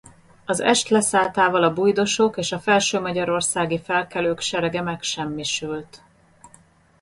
Az 0.45 0.59
est 0.59 0.89
leszálltával 0.89 1.63
a 1.63 1.73
bujdosók 1.73 2.37
és 2.37 2.51
a 2.51 2.59
felső-magyarországi 2.59 3.79
felkelők 3.79 4.39
serege 4.39 4.81
megsemmisült. 4.81 6.03